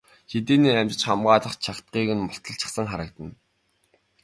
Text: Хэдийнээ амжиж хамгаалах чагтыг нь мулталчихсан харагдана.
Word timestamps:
Хэдийнээ 0.31 0.75
амжиж 0.81 1.01
хамгаалах 1.05 1.55
чагтыг 1.63 2.07
нь 2.15 2.23
мулталчихсан 2.25 2.85
харагдана. 2.89 3.33